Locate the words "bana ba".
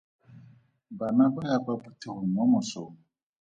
0.99-1.41